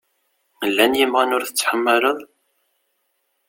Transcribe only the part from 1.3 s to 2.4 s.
ur tettḥamaleḍ?